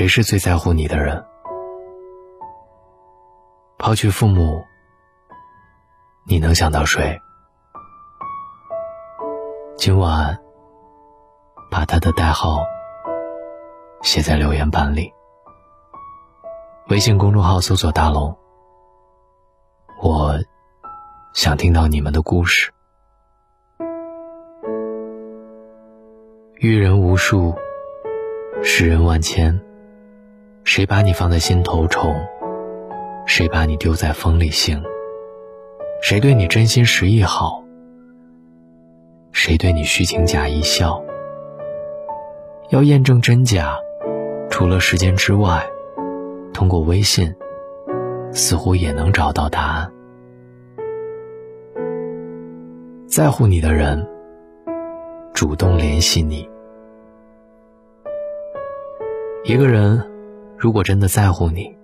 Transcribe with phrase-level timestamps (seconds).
[0.00, 1.22] 谁是最在乎你的人？
[3.76, 4.64] 抛去父母，
[6.26, 7.20] 你能想到谁？
[9.76, 10.38] 今晚
[11.70, 12.64] 把他的代号
[14.00, 15.12] 写在留言板里。
[16.88, 18.34] 微信公众号搜索“大龙”，
[20.00, 20.32] 我
[21.34, 22.72] 想听到你们的故事。
[26.54, 27.54] 遇人无数，
[28.62, 29.60] 识人万千。
[30.72, 32.14] 谁把你放在心头宠？
[33.26, 34.80] 谁把你丢在风里行？
[36.00, 37.64] 谁对你真心实意好？
[39.32, 41.02] 谁对你虚情假意笑？
[42.68, 43.76] 要验证真假，
[44.48, 45.66] 除了时间之外，
[46.54, 47.34] 通过微信，
[48.32, 49.92] 似乎也能找到答案。
[53.08, 54.08] 在乎你的人，
[55.34, 56.48] 主动联系你。
[59.42, 60.08] 一个人。
[60.60, 61.74] 如果真的在乎你，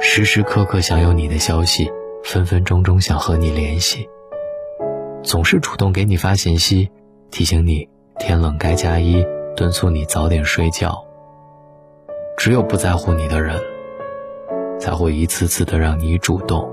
[0.00, 1.90] 时时刻刻想有你的消息，
[2.22, 4.08] 分分钟钟想和你联系，
[5.24, 6.88] 总是主动给你发信息，
[7.32, 7.88] 提醒你
[8.20, 9.26] 天冷该加衣，
[9.56, 11.04] 敦促你早点睡觉。
[12.38, 13.60] 只有不在乎你的人，
[14.78, 16.72] 才会一次次的让你主动，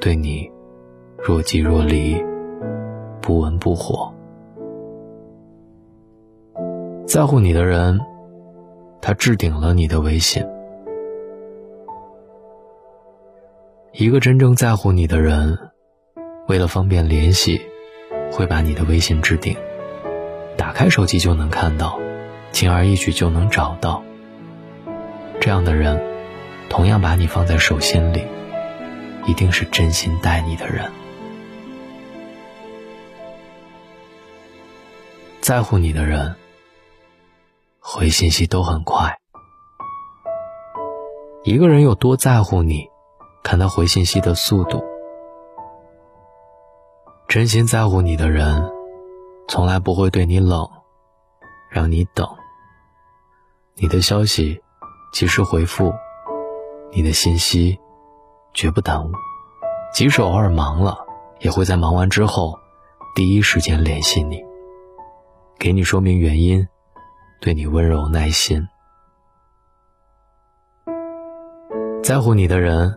[0.00, 0.50] 对你
[1.16, 2.20] 若即若离，
[3.22, 4.12] 不温不火。
[7.06, 8.00] 在乎你的人。
[9.02, 10.44] 他置顶了你的微信。
[13.92, 15.58] 一个真正在乎你的人，
[16.46, 17.60] 为了方便联系，
[18.30, 19.56] 会把你的微信置顶，
[20.56, 21.98] 打开手机就能看到，
[22.52, 24.02] 轻而易举就能找到。
[25.40, 26.00] 这样的人，
[26.68, 28.24] 同样把你放在手心里，
[29.26, 30.90] 一定是真心待你的人。
[35.40, 36.36] 在乎你的人。
[37.92, 39.18] 回信息都很快。
[41.42, 42.88] 一个人有多在乎你，
[43.42, 44.80] 看他回信息的速度。
[47.26, 48.70] 真心在乎你的人，
[49.48, 50.70] 从来不会对你冷，
[51.68, 52.28] 让你等。
[53.74, 54.62] 你的消息
[55.12, 55.92] 及时回复，
[56.92, 57.76] 你的信息
[58.54, 59.10] 绝不耽误。
[59.92, 60.96] 即使偶尔忙了，
[61.40, 62.56] 也会在忙完之后
[63.16, 64.40] 第一时间联系你，
[65.58, 66.68] 给你说明原因。
[67.42, 68.68] 对你温柔耐心，
[72.02, 72.94] 在乎你的人，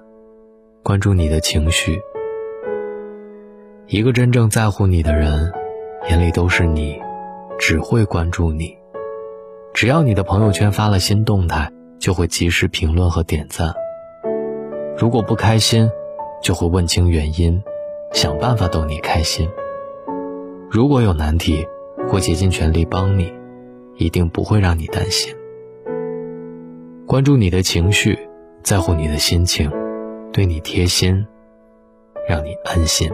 [0.83, 1.97] 关注你的情绪。
[3.87, 5.49] 一个真正在乎你的人，
[6.09, 7.01] 眼里都是你，
[7.57, 8.77] 只会关注你。
[9.73, 13.73] 只要你的朋友圈发了新动态，就会及时评论和点赞。
[14.97, 15.89] 如果不开心，
[16.41, 17.63] 就会问清原因，
[18.11, 19.49] 想办法逗你开心。
[20.69, 21.65] 如果有难题，
[22.09, 23.33] 会竭尽全力帮你。
[23.95, 25.35] 一定不会让你担心。
[27.05, 28.17] 关注你的情绪，
[28.63, 29.71] 在乎你的心情，
[30.31, 31.25] 对你贴心，
[32.27, 33.11] 让你安心。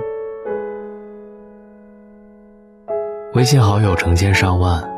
[3.33, 4.89] 微信好友成千上万，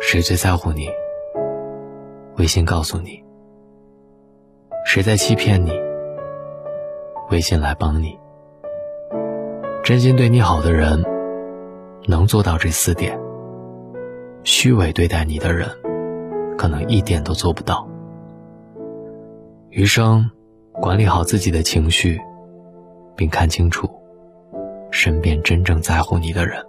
[0.00, 0.88] 谁最在乎你？
[2.38, 3.22] 微信告诉你。
[4.84, 5.72] 谁在欺骗你？
[7.30, 8.18] 微信来帮你。
[9.84, 11.04] 真心对你好的人，
[12.06, 13.18] 能做到这四点。
[14.44, 15.68] 虚伪对待你的人，
[16.58, 17.88] 可能一点都做不到。
[19.70, 20.28] 余生，
[20.72, 22.20] 管理好自己的情绪，
[23.16, 23.88] 并看清楚
[24.90, 26.64] 身边真正在乎你的人。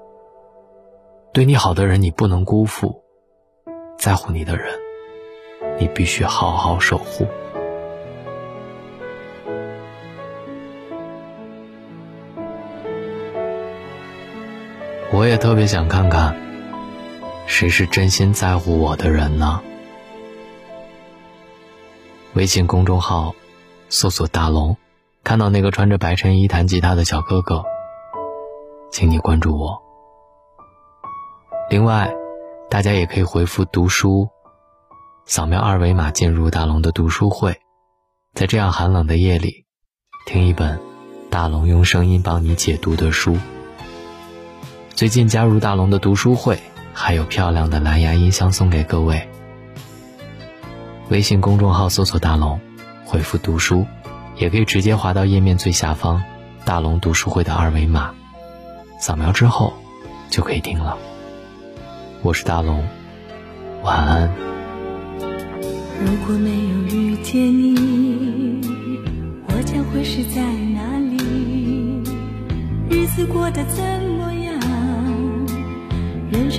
[1.34, 3.02] 对你好的人，你不能辜负；
[3.98, 4.68] 在乎你的人，
[5.80, 7.26] 你必须好好守护。
[15.12, 16.53] 我也特别想看看。
[17.46, 19.62] 谁是真心在乎我的人呢？
[22.34, 23.36] 微信公众号
[23.90, 24.76] 搜索“大龙”，
[25.24, 27.64] 看到那个穿着白衬衣弹吉他的小哥哥，
[28.92, 29.82] 请你关注我。
[31.70, 32.12] 另外，
[32.70, 34.28] 大家也可以回复“读书”，
[35.26, 37.62] 扫描二维码进入大龙的读书会，
[38.34, 39.66] 在这样寒冷的夜里，
[40.26, 40.80] 听一本
[41.30, 43.38] 大龙用声音帮你解读的书。
[44.96, 46.60] 最近加入大龙的读书会。
[46.94, 49.28] 还有漂亮的蓝牙音箱送给各位。
[51.10, 52.60] 微信公众号搜索“大龙”，
[53.04, 53.86] 回复“读书”，
[54.38, 56.24] 也可以直接滑到页面最下方
[56.64, 58.12] “大龙读书会”的二维码，
[59.00, 59.74] 扫描之后
[60.30, 60.98] 就可以听了。
[62.22, 62.84] 我是大龙，
[63.84, 64.32] 晚安。
[66.00, 68.62] 如果没有遇见你，
[69.48, 72.04] 我将会是在哪里？
[72.90, 73.84] 日子过得怎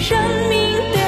[0.00, 0.16] 生
[0.48, 0.99] 命的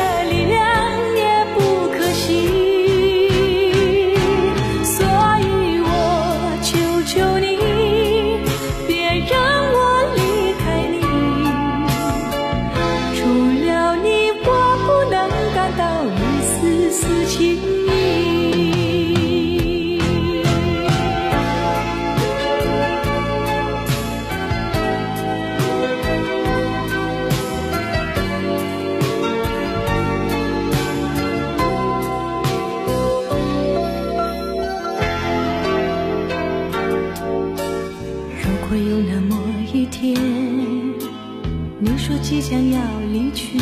[42.33, 42.81] 你将要
[43.13, 43.59] 离去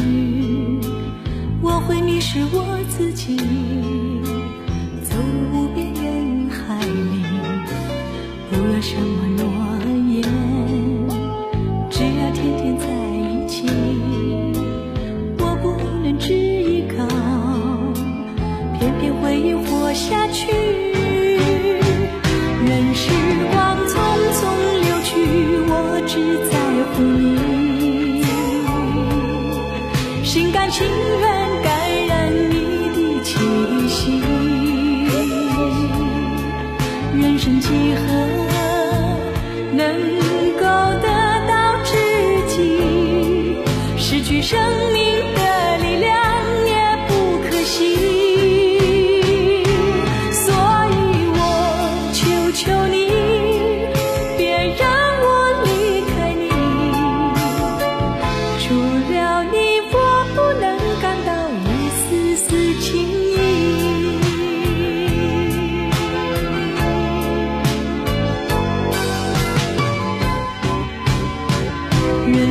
[1.60, 3.36] 我会迷失我自己。
[37.12, 38.02] 人生几何
[39.72, 40.00] 能
[40.56, 40.64] 够
[41.02, 41.08] 得
[41.48, 41.96] 到知
[42.48, 43.56] 己
[43.96, 44.58] 失去生
[44.92, 44.99] 命